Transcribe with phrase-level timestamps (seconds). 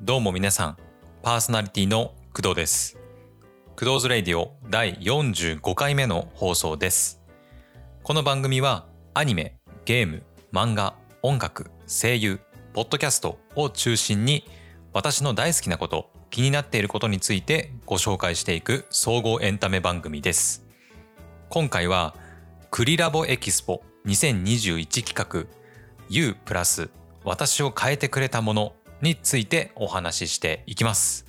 [0.00, 0.76] どうも皆さん、
[1.24, 2.96] パーソナリティの工藤です。
[3.76, 7.20] クドーズレディオ第45回目の放送です。
[8.04, 9.56] この番組はアニメ、
[9.86, 10.22] ゲーム、
[10.52, 12.38] 漫画、音楽、声優、
[12.74, 14.44] ポッドキャストを中心に
[14.92, 20.64] 私の大好きなこと、気になっていることについてご紹介していく総合エンタメ番組です。
[21.48, 22.14] 今回は
[22.70, 25.52] クリラボエキスポ2021企画
[26.08, 26.88] U プラス
[27.24, 31.26] 私を変えてくれたものについてお話ししていきます。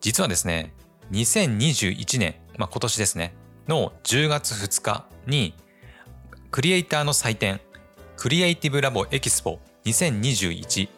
[0.00, 0.72] 実はですね、
[1.12, 3.34] 2021年、まあ、今年ですね、
[3.68, 5.54] の10月2日に
[6.50, 7.60] クリエイターの祭典
[8.16, 10.88] クリエイティブラボエキスポ2021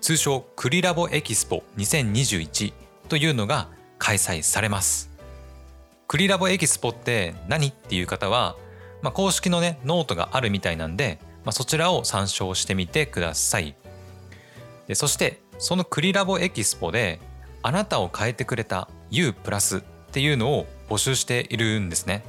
[0.00, 2.72] 通称クリラボエキスポ2021
[3.08, 5.10] というのが開催されます。
[6.06, 8.56] クリラボエキスポって何っていう方は、
[9.02, 13.76] まあ、公式のねノートがあるみたいなんで、まあ、そちらを参照してみてください。
[14.86, 17.20] でそしてそのクリラボエキスポで
[17.62, 19.80] あなたを変えてくれた U プラスっ
[20.12, 22.24] ていうのを募集しているんですね。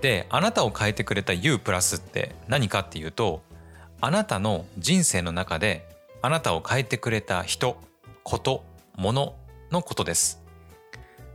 [0.00, 3.42] であなたを変えてくれた U プラスって何かっていうと
[4.00, 5.88] あなたの人生の中で
[6.22, 7.76] あなたを変えてくれた人
[8.22, 8.64] こと
[8.96, 9.34] 物
[9.70, 10.42] のことです。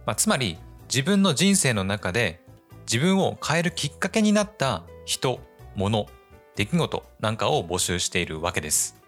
[0.06, 2.42] まあ、つまり自分の人生の中で
[2.86, 5.40] 自分を変えるきっかけになった人
[5.76, 6.08] 物
[6.56, 9.03] 出来事なんかを募集しているわけです。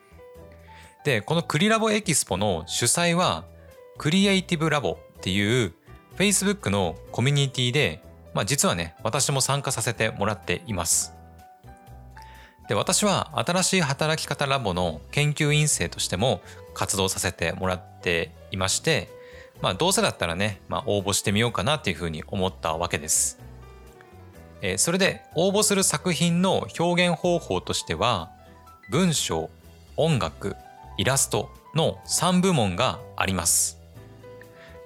[1.06, 3.46] でこのクリラボエキスポの主催は
[4.00, 5.72] クリエイティブラボっていう
[6.18, 8.02] Facebook のコミュニティで、
[8.34, 11.14] まあ、実はね私も参加させてもらっています。
[12.68, 16.42] で私は新しい働き方ラボの研究員生としても
[16.74, 19.08] 活動させてもらっていまして
[19.62, 23.38] まあどうせだったらね、まあ、応募してみようかなっていうふうに思ったわけです。
[24.64, 28.32] えそれで応募する作品の表現方法としては
[28.90, 29.52] 文章
[29.98, 30.56] 音楽
[30.98, 33.80] イラストの3部門があります。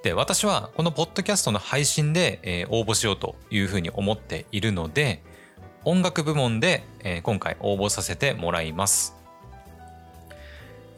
[0.04, 5.22] で私はこのポッドキャストの配信で、え応募しようというふうに思っているので
[5.84, 9.16] 音楽部門で、え今回応募させてもらいます。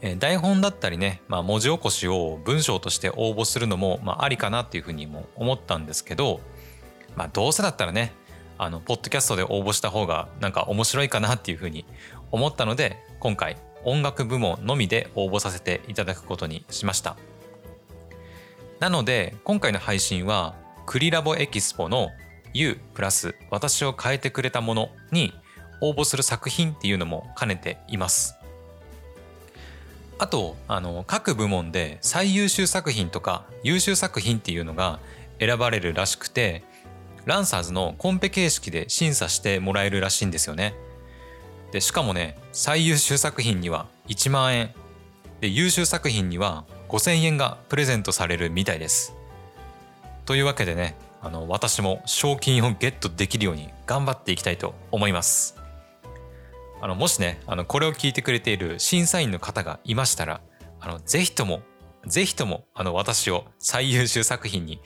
[0.02, 6.40] え台本だったりね、まあ、文字起こしを文章として応募するのも、まあ、ありかなっていうふうにも思ったんですけど、
[7.14, 8.12] まあ、どうせだったらね
[8.58, 11.84] あのポッドキャストで応募した方がなんか面白いかなっていうふうに
[12.32, 17.16] 思ったので今回音楽部門のみで応募させていただくことにしました
[18.80, 20.54] なので今回の配信は
[20.86, 22.10] クリラボエキスポの
[22.54, 25.32] U プラス私を変えてくれたものに
[25.80, 28.36] 応募する作品っていうのも兼ねています
[30.18, 35.00] あとあの各部門で最優秀作品とか優秀作品っていうのが
[35.40, 36.62] 選ばれるらしくて
[37.24, 40.74] ランサーズのコンペ形式で審査してもらえるらしいんですよね。
[41.72, 44.70] でしかもね最優秀作品には1万円
[45.40, 49.14] で優秀作品には5,000円がプレゼントされるみたいです。
[50.26, 55.56] というわけでねあの私も賞金をゲットできるように頑張っていきたいと思います。
[56.80, 60.40] あのもしねあのこれを聞いてくれている審査員の方がいましたら
[60.80, 61.62] あのぜひとも
[62.06, 64.80] ぜひともあの私を最優秀作品に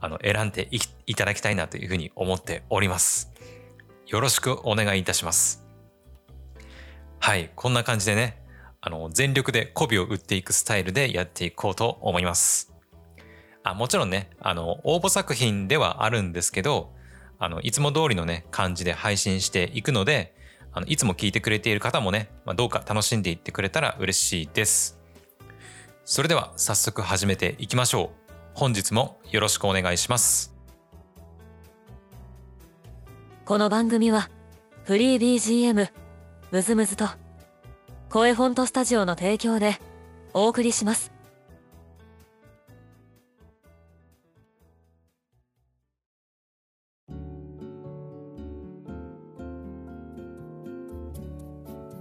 [0.00, 0.68] あの選んで
[1.06, 3.32] いただきたいなというふうに思っております。
[4.06, 5.65] よろしくお願いいたします。
[7.26, 8.40] はい、こんな感じでね、
[8.80, 12.72] あの全力で媚びを打っていくスタイルでやっていこうと思います。
[13.64, 16.92] あもちろんね、あの応募作品ではあるんですけど、
[17.40, 20.36] あのいつも通りのね感じで配信していくので、
[20.70, 25.00] あのいつも聞いてくれている方もね、まあ、どうか楽しんでいってくれたら嬉しいです。
[26.04, 28.26] それでは早速始めていきましょう。
[28.54, 30.54] 本日もよろしくお願いします
[33.44, 34.30] この番組は
[34.84, 35.34] フリー
[35.74, 36.05] BGM
[36.52, 37.08] ムズムズと
[38.08, 39.80] 声フォントスタジオの提供で
[40.32, 41.10] お送りします。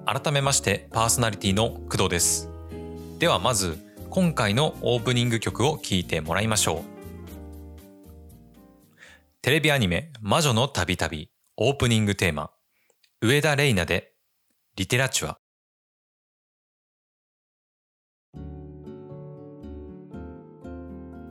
[0.05, 2.47] 改めましてパーソナリティの工藤です。
[3.17, 3.79] ではまず
[4.11, 6.83] 今回のオープニング曲を聴いてもらいましょう。
[9.41, 12.51] テレビアニメ「魔女のたびたび」オープニングテーマ
[13.21, 14.11] 上田玲奈で
[14.75, 15.37] 「リテラチュア」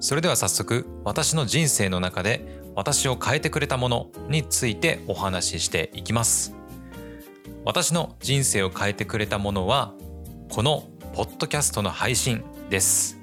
[0.00, 6.54] それでは早速私の人生の中で私を変えてくれたものについてお話ししていきます
[7.64, 9.94] 私の人生を変えてくれたものは
[10.50, 13.18] このポッドキャストの配信です。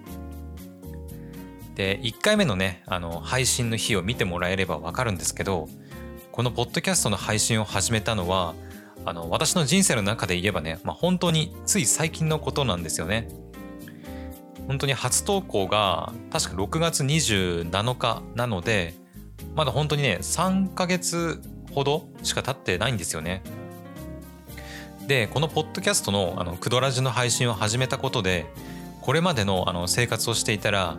[1.76, 5.68] で1回目のねあの配信の日を見てもらえれば分かるんですけど
[6.32, 8.54] このポッドキャストの配信を始めたのは
[9.06, 13.28] あの私の人生の中で言えばね、まあ、本当につい最近のことなんですよね。
[14.68, 18.94] 本当に初投稿が確か6月27日なので
[19.56, 21.42] まだ本当にね3ヶ月
[21.74, 23.42] ほどしか経ってないんですよね。
[25.08, 28.46] でこのポッドキャストのあのクドラジの配信を始めたことで
[29.02, 30.98] これまでのあの生活をしていたら、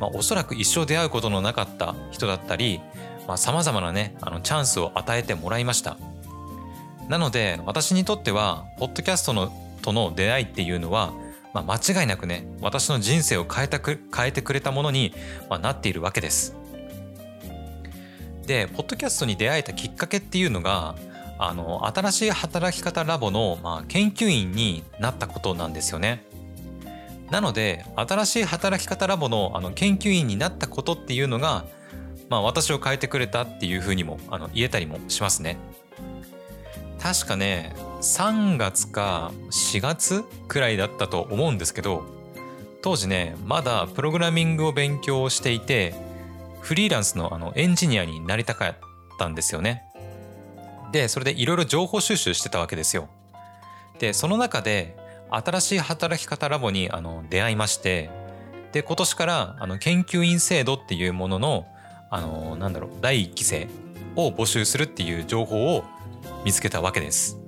[0.00, 2.80] まあ、おそらく一生出会うことのなかった人だったり
[3.36, 5.96] さまざ、まなねあのチャンスを与えてもらいました
[7.08, 9.52] なので私にとってはポッドキャストの
[9.82, 11.12] との出会いっていうのは、
[11.52, 15.12] まあ、間違いなくね私の人生を変えたく変えてくれたものに、
[15.50, 16.56] まあ、なっているわけです
[18.46, 20.94] でポッドキャストに出会えたきっかけっていうのが
[21.38, 26.24] あの新しい働き方ラボの、まあ、研究員になったことなんですよね。
[27.30, 31.64] なので新しい働き方ラボのあの研究員になったことっていうのが、
[32.28, 35.56] まあ、私を変えてくれたっていうふうにもあの言えたりもしますね。
[37.04, 42.02] 確かね3月か4月くらいだったと思うんですけど
[42.80, 45.94] 当時ねまだプログラミングを勉強していて
[46.62, 48.76] フリーランスのあのエンジニアになりたかっ
[49.18, 49.82] たんですよね。
[50.92, 53.10] でそれでいろいろ情報収集してたわけですよ。
[53.98, 54.96] でその中で
[55.30, 58.08] 新しい働き方ラボにあの出会いまして
[58.72, 61.66] で今年からあの研究員制度っていうものの
[62.08, 63.68] あのなんだろう第1期生
[64.16, 65.84] を募集するっていう情報を
[66.44, 67.38] 見つけたわけです。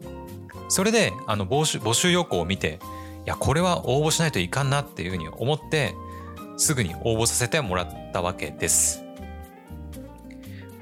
[0.68, 2.80] それであの募集募集要項を見て
[3.24, 5.94] いやこれは応募しないといかんなっていうふうに思って
[6.56, 9.02] すぐに応募させてもらったわけです。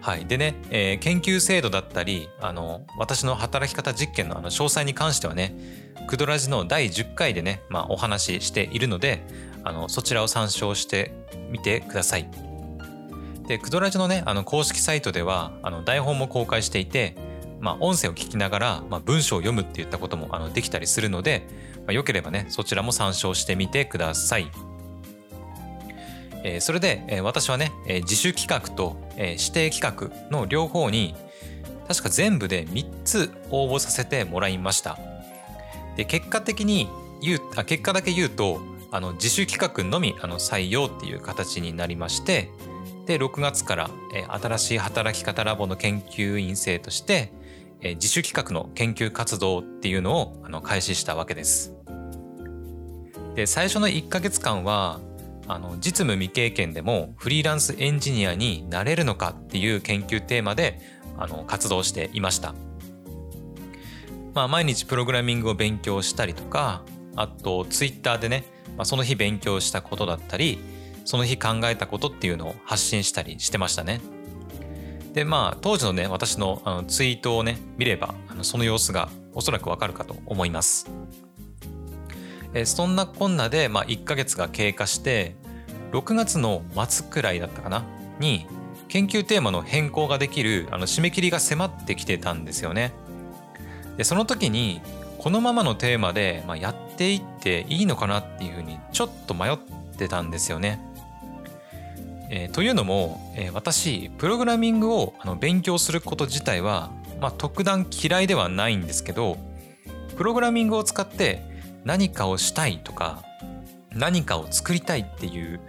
[0.01, 5.57] はい、でね、えー、研究制度だったりあの私の働き方実験のあの詳細に関してはね
[6.07, 9.25] クドラジの第10回でね、まあ、お話ししているので
[9.63, 11.15] あのそちらを参照して
[11.51, 12.29] みてください。
[13.47, 17.17] でクドラジのねあの公式サイトではあの台本も公開していて、
[17.65, 21.47] まあ、音声を聞きながら、まあ、文章を読むっていったこともあのできたりするので、
[21.79, 24.51] まあ、よければねそちらも参照してみてください。
[26.47, 31.15] えー、それで、えー、私はね、えー、自主企画と、え指定企画の両方に
[31.89, 34.99] 確か全部で3つ応募させてもらいました。
[35.97, 36.91] で結果的に
[37.23, 38.61] 言うあ結果だけ言うと
[38.91, 42.51] あの自主企画のみあの採用っていう形になりまして
[43.07, 47.33] で6月から、え新しい働き方ラボの研究員生として、
[47.85, 51.75] え自主企画の研究活動っていうのをあの開始したわけです。
[53.35, 55.01] で最初の1ヶ月間は
[55.47, 60.81] あの実務未経験でもフリーランスエンジニアになれるのかっていう研究テーマで
[61.19, 62.55] あの活動していました。
[64.33, 66.83] まあ、毎日プログラミングを勉強したりとか
[67.15, 68.45] あとツイッターでね、
[68.77, 70.59] まあ、その日勉強したことだったり
[71.05, 74.01] その日考えたことっていうのを発信したりしてましたね。
[75.15, 80.91] でまあ当時のね私のあのツイートをね見ればあのその様子がおそらくわかるかと思います。
[82.53, 85.35] えそんなこんなで、まあ、1ヶ月が経過して
[85.93, 87.85] 6月の末くらいだったかな？
[88.21, 88.47] に
[88.89, 92.93] 研究テーマの変更ができるあの締め切りが迫ってきてたんですよね。
[93.97, 94.81] でその時に
[95.19, 99.59] このままのテーマで、まあ、やっていっていいのかなっていうふうにちょっと迷っ
[99.97, 100.81] てたんですよね。
[102.37, 106.91] えー、というのも、えー、私プログラミングをあの勉強すること自体は、
[107.21, 109.39] まあ、特段嫌いではないんですけど
[110.17, 111.45] プログラミングを使って
[111.85, 113.23] 何かをしたいとか
[113.93, 115.61] 何かを作りたいっていう、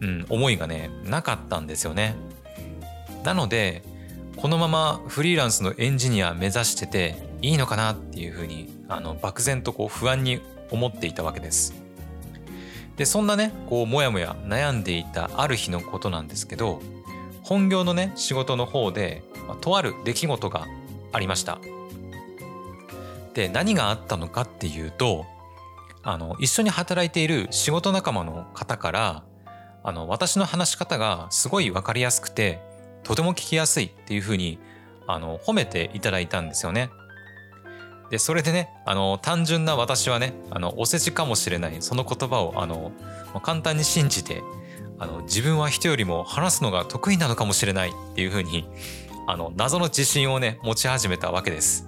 [0.00, 2.14] うん、思いがねなかったんですよね。
[3.22, 3.82] なので
[4.36, 11.85] このままフリーランスのエンジニア目指してていいのかなっていうふうにあの漠然とこう不安に思っていたわけです。
[12.96, 16.80] でそんなねこうもやもや悩んでいたある日のことなんですけど
[17.42, 20.66] 本業のね仕事の方で、まあ、とある出来事が
[21.12, 21.58] ありました。
[23.34, 25.26] で何があったのかっていうと
[26.02, 29.24] あの一緒に働いている仕事仲間の方から
[29.84, 32.60] あの私の話し方がすごい分かりやすくて
[33.04, 34.58] とても聞きやすいっていうふうに
[35.06, 36.90] あの褒めていただいたんですよね。
[38.10, 42.92] でそれでねあの単純な私はねあのお世辞かもしれないその言葉をあの
[43.42, 44.42] 簡単に信じて
[44.98, 48.68] あの自分は人よりも話すのが得意なのかもしれないっていうふうに
[49.26, 51.86] あの謎の自信をね持ち始めたわけです。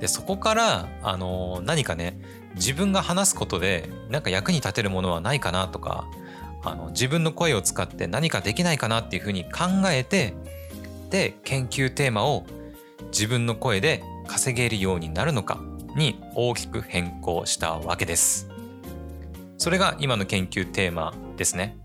[0.00, 2.20] でそこからあの何かね
[2.54, 6.06] 自分が話すことで何か役に立てるものはないかなとか
[6.62, 10.34] あの自分の声を使って何かできないかなっていうふうに考えて
[11.10, 12.44] で研究テーマを
[13.10, 15.60] 自分の声で稼げるようになるのか
[15.96, 18.48] に大きく変更したわけです。
[19.56, 21.76] それが今の研究テーマですね。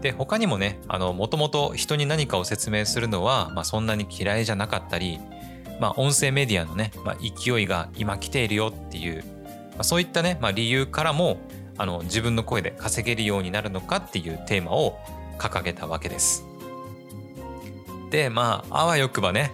[0.00, 5.18] で他にもねもともと人に何かを説明するのは、まあ、そんなに嫌いじゃなかったり
[5.80, 9.24] まあ、音声メディアのね、まあ、勢いが今来ているよっていう、
[9.72, 11.38] まあ、そういったね、まあ、理由からも
[11.76, 14.98] あの自分の声で稼げるようになるのかっていうテーマを
[15.38, 16.44] 掲げたわけです。
[18.10, 19.52] でまああわよくばね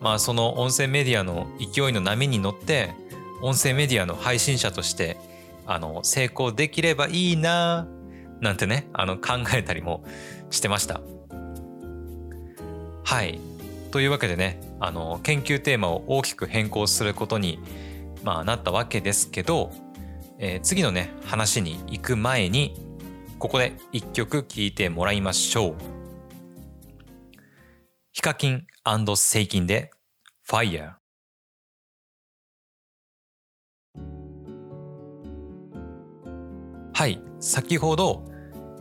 [0.00, 2.94] まあその音声メディアの勢いの波に乗って
[3.42, 5.16] 音声メディアの配信者として
[5.66, 7.86] あの成功できればいいな
[8.40, 10.04] なんてねあの考えたりも
[10.50, 11.00] してました。
[13.04, 13.40] はい
[13.90, 17.58] というわけでねあの研究テーマを大きく変更することに、
[18.22, 19.72] まあ、なったわけですけど、
[20.38, 22.74] えー、次のね話に行く前に
[23.38, 25.97] ここで一曲聴いてもらいましょう。
[28.18, 28.66] ヒカキン
[29.14, 29.92] セイキンで
[30.44, 30.94] Fire
[36.92, 38.24] はい先ほど、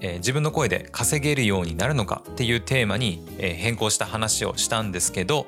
[0.02, 5.46] えー、自分の声で稼げるようになるのかっていうテーマに、えー、変更した話をしたんですけど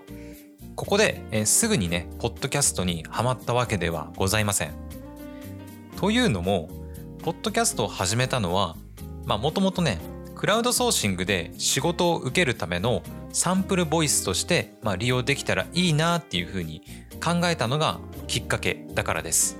[0.75, 4.73] ここで、えー、すぐにねポッドキャストにはまったわけではございません。
[5.97, 6.69] というのも
[7.23, 8.77] ポッドキャストを始めたのは
[9.25, 9.97] まあもともとね
[10.39, 13.03] クラウドソーシングで仕事を受けるための
[13.33, 16.81] サンプルボイスとして、まあ、利用できたらいいなっていうふうに
[17.21, 19.57] 考えたのがきっかけだからです。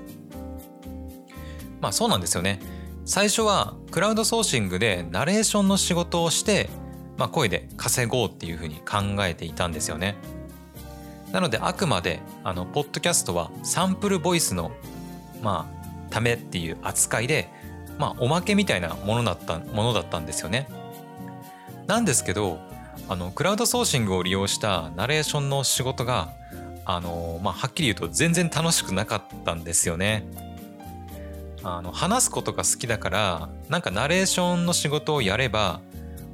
[1.82, 2.60] まあそうなんですよね。
[3.04, 6.70] 最初はクラウドソーシングでナレーションの仕事をして、
[7.18, 10.16] まあ、声で稼ごうっていうふうに考えていたんですよね。
[11.30, 14.72] なのであくまであのポッドキャストはサンプルボイスの
[15.42, 17.50] まあためっていう扱いで
[18.00, 20.66] まあおまけみたいなものだったものだったんですよね。
[21.86, 22.58] なんですけど
[23.08, 26.30] あのクラウドソーシングを利用したナレーションの仕事が
[26.86, 30.24] あの、まあ、はっきり言うと全然楽しくなかったんですよね。
[31.62, 35.80] あの話すことが好きだからなんかナレーションの仕事をやれば、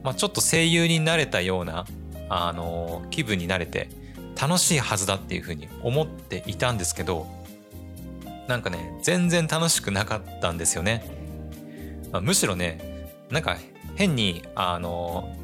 [0.04, 1.84] まあ、ちょっと声優になれたような
[2.28, 3.88] あの気分になれて
[4.40, 7.26] 楽しいはずだっていうふうに思っていたんですけど
[8.46, 11.15] なんかね全然楽しくなかったんですよね。
[12.12, 13.56] まあ、むしろねなんか
[13.96, 15.34] 変にあの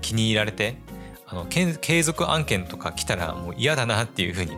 [0.00, 0.76] 気に入られて
[1.26, 4.52] あの継続案件とか来たらもう嫌だなっていうふうに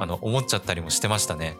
[0.00, 1.56] あの思っちゃったりもしてましたね。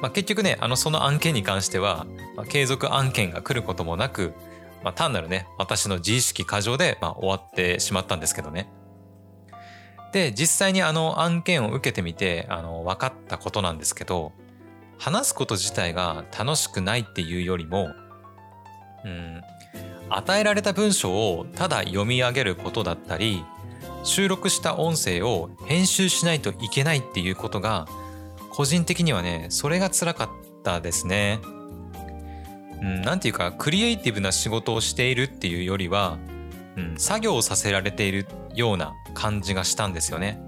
[0.00, 4.34] まあ、結局ねあのその案件に関しては、まあ、継続案件が来ることもなく、
[4.82, 8.68] まあ、単なるね私の自意識過剰で、まあ、終わってしまったんですけどね。
[10.12, 14.32] で実際にあの案件を受けてみてあの分かったことなんですけど
[14.96, 17.92] 話すこと自体が楽しくないっていうよりも
[19.04, 19.42] うん
[20.10, 23.44] 与えられた文章をただ読み上げることだったり
[24.04, 27.88] 収録した音声を編集しないといけないっていうことが
[28.50, 30.28] 個人的にはねそれが辛かっ
[30.62, 31.40] たですね。
[32.80, 36.18] うん、なていうかクリエイティブな仕事をしているっていうよりは、
[36.76, 40.38] うん、作業をさせられているような感じがしたんですよね。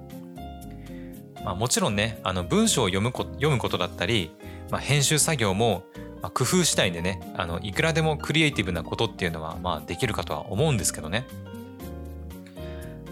[1.44, 4.32] まあ、もちろんねあの文章を読むこ読むことだったり、
[4.70, 5.84] まあ、編集作業も、
[6.23, 11.26] まあ、工夫次第でねあのいくらでもクリエイティブなことっていうのは、まあ、できるかとは思うんですけどね。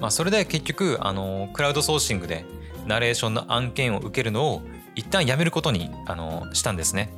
[0.00, 2.44] まあ、それで結局あのクラウドソーシングで
[2.86, 4.62] ナレーションの案件を受けるのを
[4.94, 7.10] 一旦やめることにあのしたんですね。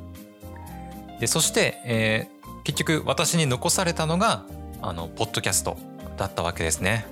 [1.19, 4.45] でそして、えー、結局私に残されたのが
[4.81, 5.77] あのポッドキャスト
[6.17, 7.05] だったわけですね。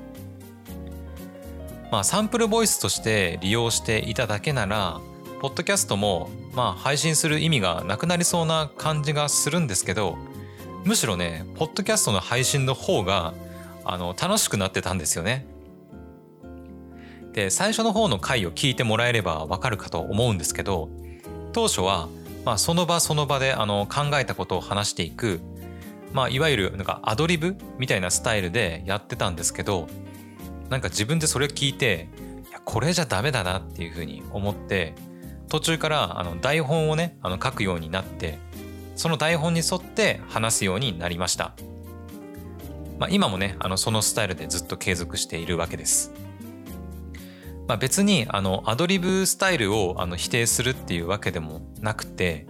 [1.92, 5.00] まあ、サンプルボイスとして利用していただけなら
[5.46, 10.18] ポッドキャストもまあ配信する意味がなくなりそうな感じがするんですけど
[10.86, 13.36] むしろねポッドキャストの配信の方が
[13.84, 15.46] あの楽しくなってたんですよね。
[17.34, 20.90] で最初の方の回を聞いてもらえればわかるかと思うんですけど
[21.54, 22.10] 当初は、
[22.44, 25.42] まあ、その場その場であの考えたことを話していく、
[26.12, 29.88] まあ、いわゆるなんかアドリブみたいなスタイルでやってたんですけど
[30.70, 32.08] なんか自分でそれ聞いて
[32.50, 34.96] いやこれじゃダメだなっていうふうに思って
[35.50, 38.38] 途中からあの台本をねあの書くようになって
[38.96, 41.54] その台本に沿って話すようになりました。
[42.98, 46.14] まあ、今もねあのそのスタイルでずっと継続しているわけです。
[47.68, 52.46] まあ、別にあのアドリブスタイルをあの否定するっていうわけでもなくて、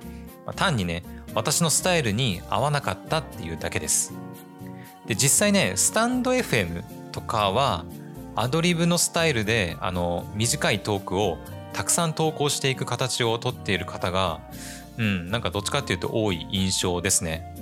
[0.45, 4.13] まあ、単にね私のスタイルに合わなかったっていうだけです。
[5.07, 7.85] で実際ねスタンド FM とかは
[8.35, 11.37] アドリブのスタイルであの短いトークを
[11.75, 14.39] たくさん投稿していく形をとっている方が
[14.97, 17.53] うんなんかどっちかっていうと多い印象ですね。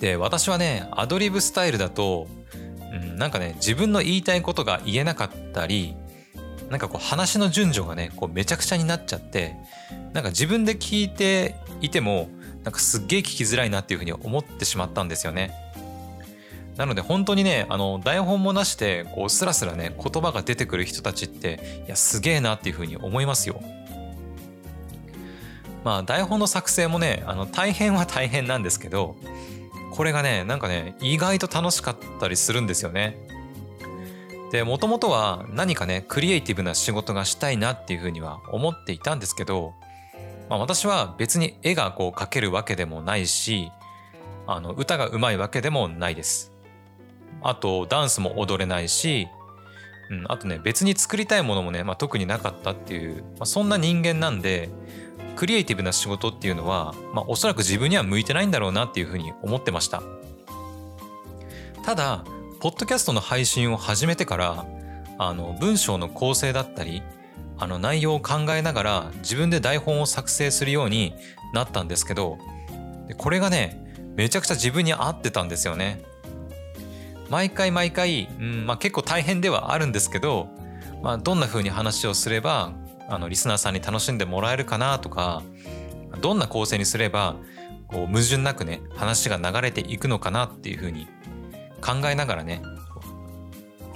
[0.00, 2.26] で私はねアドリブスタイルだと
[2.94, 5.96] うん、なんかね自分の言いたいことが言えなかったり
[6.70, 9.56] なんかこう話の順序がねこうめちゃくちゃになっちゃって
[10.12, 12.28] なんか自分で聞いていても
[12.62, 15.52] なんかすっげえ聞きづらいなっていうふうに思ってしまったんですよね。
[16.76, 23.62] なので本当にねあの台本もなしでこうスラスラね言葉が出てくる人たちっていやすげえなっていうふうに思いますよ。
[25.84, 29.16] まあ台本の作成もねあの大変は大変なんですけど
[29.92, 33.16] これがねなんかね意外と楽しかったりするんですよね。
[34.50, 39.74] でもともとは何かねクリエイティブな仕事がしたいなっていうふうには思っていたんですけど、
[40.48, 43.72] まあ、私は別に絵がこう描けるわけでもないし
[44.46, 46.53] あの歌がうまいわけでもないです。
[47.44, 49.28] あとダンスも踊れないし、
[50.10, 54.70] うん、あとね別に作りたいものもね、まあ、特になかったっていう、まあ、そんな人間なんで
[55.36, 60.02] クリエイティブな仕事っていうのは、まあ、おそらく自分には向いてないんだろうなっていうふうに思ってました。
[61.84, 62.24] ただ
[62.60, 64.66] ポッドキャストの配信を始めてから
[65.18, 67.02] あの文章の構成だったり
[67.58, 71.14] あの内容を考えながら自分で台本を作成するように
[71.52, 72.38] なったんですけど
[73.18, 73.84] これがね
[74.16, 76.02] めちゃくちゃ自分に合ってたんですよね。
[77.30, 80.48] 毎回毎回、うんまあ、結構大変ではあるんですけど、
[81.02, 82.72] まあ、どんな風に話をすれば
[83.08, 85.42] あのリスナーさんに楽しんでもらえるかなとか
[86.20, 87.36] どんな構成にすれば
[87.88, 91.06] こう矛盾なくね話が流れていくのかなっていう風に
[91.80, 92.62] 考えながらね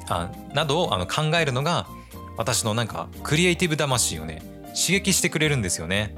[0.08, 1.86] あなどをあの考えるのが
[2.36, 6.14] 私のなんかクリエイティブ魂をね刺激してくれるんですよね。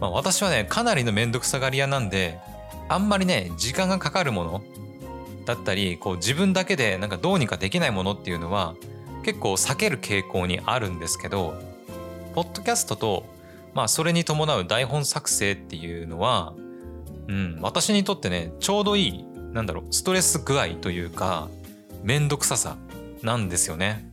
[0.00, 2.38] まあ、私はねかなりの面倒くさがり屋なんで
[2.88, 4.62] あんまりね時間がかかるもの
[5.44, 8.74] だったりこう自分だけでなんかどうにかできないものっていうのは
[9.24, 11.54] 結構避ける傾向にあるんですけど
[12.34, 13.24] ポッドキャストと
[13.74, 16.54] まあそれに伴う台本作成っていうのは
[17.28, 21.48] うん私にとってねちょうどいいなんだろうストレス具合というか
[22.02, 22.76] めんどくささ
[23.22, 24.10] なんですよね。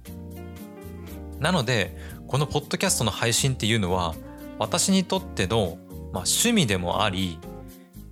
[1.39, 1.97] なので
[2.27, 4.15] このポッドキャストの配信っていうのは
[4.59, 5.77] 私にとっての、
[6.13, 7.39] まあ、趣味でもあり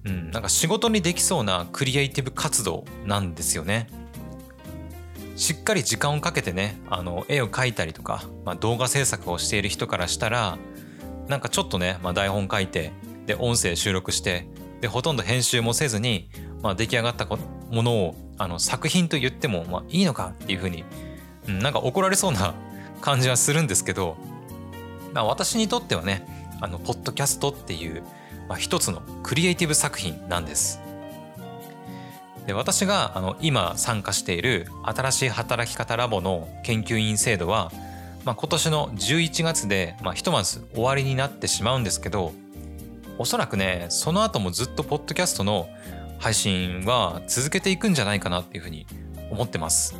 [0.10, 3.88] うん、なんか仕事にできそうなクリエイティブ活動なんですよね。
[5.36, 10.58] しっかり時間をかけてねあの絵を描いたりとか、まあ、動画制作をしている人からしたら
[11.30, 12.92] なんかちょっとね、まあ、台本書いて
[13.26, 14.50] で音声収録して
[14.82, 16.30] でほとんど編集もせずに、
[16.62, 17.38] まあ、出来上がったも
[17.84, 20.84] のをあの作品と言っても、まあ、いいのかっていうふうに、
[21.48, 22.54] うん、なんか怒られそうな
[23.00, 24.18] 感じはするんですけど、
[25.14, 26.26] まあ、私にとってはね
[26.60, 28.04] あのポッドキャストっていう
[28.50, 30.82] まあ、一つのクリエイティブ作品なんです。
[32.48, 37.72] で私があの今参加している新しい働き方ラボの研究員制度は、
[38.26, 42.34] まあ、今年の11月で、まあ、ひとまず終わりになってしまうんですけど
[43.20, 45.70] おそらくねその後もずっとポッドキャストの
[46.18, 48.88] 配信は続けていくんじゃないかなっていうふうに
[49.30, 49.96] 思ってます。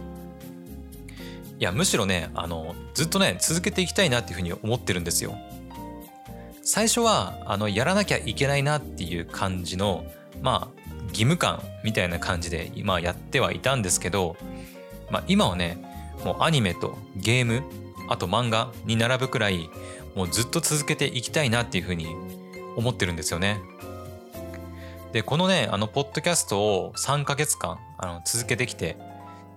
[1.60, 5.38] いやむしろねあのずっとね続けていきたいなっていうふうに思ってるんですよ。
[6.72, 10.06] 最初はあのやらなきゃいけないなっていう感じの
[10.44, 14.38] まあ義務感みたいな感じで今やってはいたんですけど、
[15.10, 15.84] まあ、今はね
[16.24, 17.64] もうアニメとゲーム
[18.08, 19.68] あと漫画に並ぶくらい
[20.14, 22.06] もうずっと続けていきたいなっていうふうに
[22.76, 23.60] 思ってるんですよね。
[25.12, 28.96] でこのねあのポッドキャストを3ヶ月間あの続けてきて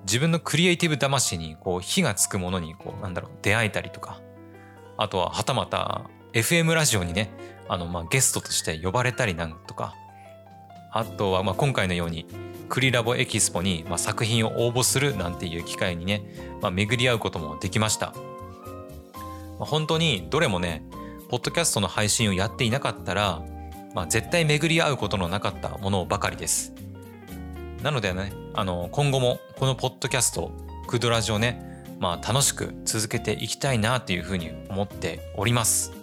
[0.07, 4.19] 自分のクリエイティブ魂にこう火がつくものにこうなんだろう出会えたりとか
[4.97, 7.31] あとははたまた FM ラジオにね
[7.69, 9.95] あのまあゲストとして呼ばれたりなんとか
[10.91, 12.27] あとはまあ今回のように
[12.69, 16.23] クリラボエキスポにまあ作品を応募するなんていう機会にね、
[16.63, 18.15] まあ、巡り合うこともできました、
[19.59, 20.83] まあ、本当にどれもね
[21.29, 23.43] ポッドキャストの配信をやっていなかったら、
[23.95, 26.75] まあ、絶対巡り合うことのなかったものばかりです。
[27.83, 30.53] なのでねあの今後もこのポッドキャスト
[30.87, 36.02] クドラジオねまあ楽しく続けていきたいなというふうに思っております。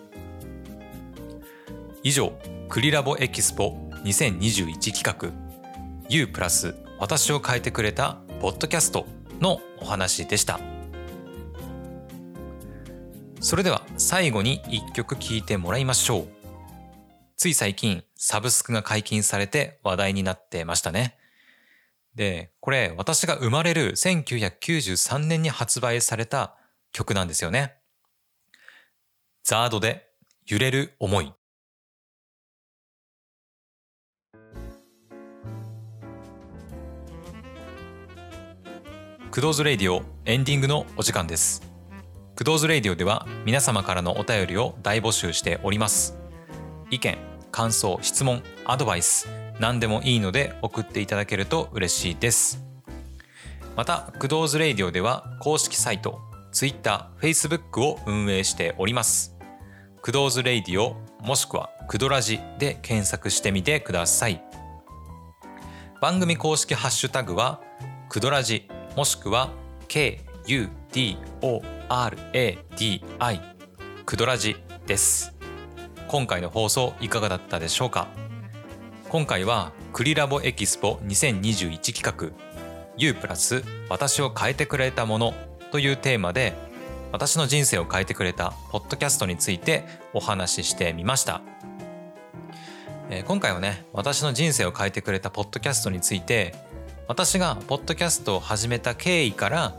[2.02, 2.32] 以上
[2.70, 5.34] クリラボエキスポ2021企画
[6.08, 9.06] U プラス私を変えてくれたポッドキャスト
[9.42, 10.60] のお話でした。
[13.42, 16.28] それでは最後に一曲聴いてもらいましょう。
[17.36, 21.18] つい最近サブスクが解禁されて話題になってましたね。
[22.16, 26.56] でこれ私が生まれる1993年に発売された
[26.94, 27.76] 曲なんですよね。
[29.44, 30.08] ザードで
[30.46, 31.34] 揺れる思い。
[39.32, 41.62] クドーズレディオエンディングのお時間です。
[42.36, 46.18] クドーズレディオでは皆様からのお便りを大募集しております。
[46.89, 47.15] 意見
[47.52, 49.28] 感想質問アドバイス
[49.60, 52.65] 何でもいいので送っていただけると嬉しいです。
[53.76, 56.20] またクドーズレディオでは公式サイト
[56.52, 59.38] Twitter、Facebook を運営しております。
[60.02, 64.44] クドーズレディオもしくはクドラジで検索してみてください。
[66.02, 67.62] 番組公式ハッシュタグは
[68.10, 69.52] クドラジもしくは
[69.88, 70.62] KUDORADI
[74.06, 74.56] クドラジ
[74.88, 75.34] です。
[76.08, 78.08] 今回の放送いかがだったでしょうか？
[79.10, 82.36] 今回はクリラボエキスポ2021企画
[82.97, 85.34] U プラス私を変えてくれたもの
[85.71, 86.54] というテーマで
[87.12, 91.41] 私の人生を変えてくれたポッドキャストについてお話ししてみました、
[93.10, 96.54] えー、今回はね私の人生を変えてくれたポッドキャストについて
[97.10, 99.74] 私がポッドキャストを始めた経緯から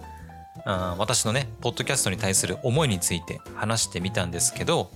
[0.65, 4.91] あ私のねポッドキャストに対する思いについて話してみたんですけど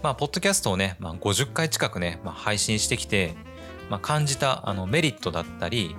[0.00, 3.34] まあポッドキャストをね、まあ、50回近くね、まあ、配信してきて、
[3.90, 5.96] まあ、感じたあのメリットだったり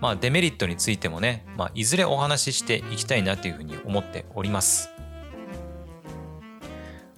[0.00, 4.90] まあ、デメリットについてもね、まあ、いずれお話ししていきたいなというふうに思っております。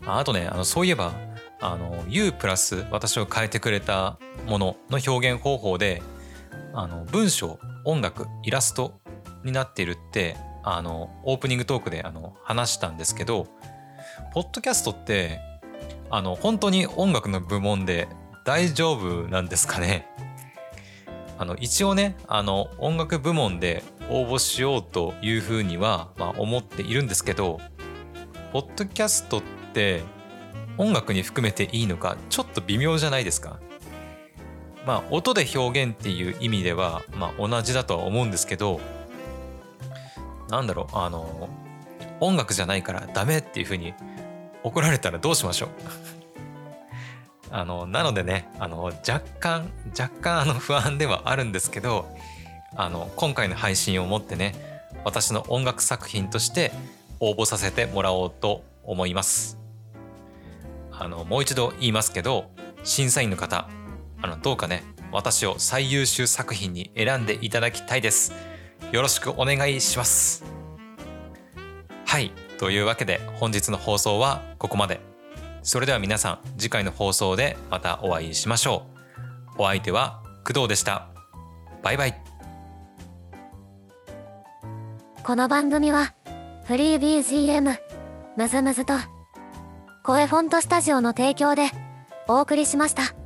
[0.07, 1.13] あとね、あのそういえば、
[1.61, 6.03] あの U プラス私を変えてくれたものの表現方法で、
[6.73, 9.01] あの文章、音楽、イラスト
[9.45, 13.47] になっているって、あのオープニングトークであの話したんですけど、
[14.35, 15.41] ポッドキャストって
[16.11, 18.09] あの本当に音楽の部門で
[18.45, 20.07] 大丈夫なんですかね？
[21.39, 27.61] あの一応ねあの音楽部門で応募しようというふうには、まあ、思っているんですけど
[28.53, 30.03] ポッドキャストって
[30.77, 33.59] 音楽に含めていいのかちょっと微妙じゃないですか？
[34.91, 38.81] まあ音で表現っていう意味では、まあ、同じだとは思うんですけど
[40.49, 41.49] なんだろうあの
[42.19, 43.95] 音楽じゃないからダメっていうふうに
[44.65, 45.69] 怒られたらどうしましょう。
[47.55, 52.09] あのなのでねあの若干若干あの不安ではあるんですけど
[52.75, 54.57] あの今回の配信をもってね
[55.05, 56.73] 私の音楽作品として
[57.21, 59.57] 応募させてもらおうと思います。
[60.91, 62.51] あのもう一度言いますけど
[62.83, 63.69] 審査員の方
[64.23, 68.33] あのどうかね私を最優秀作品に選んでいただきたいです。
[68.93, 70.45] よろしくお願いします。
[72.07, 72.33] はい。
[72.59, 75.01] というわけで本日の放送はここまで。
[75.63, 78.87] それでは皆さん次回の放送でまたお会いしましょ
[79.57, 79.63] う。
[79.63, 81.09] お相手は工藤でした。
[81.83, 82.21] バイバイ。
[85.23, 86.15] この番組は
[86.65, 87.79] フリー BGM
[88.37, 88.95] むずむずと
[90.03, 91.71] 声フォントスタジオの提供で
[92.27, 93.20] お送りしました。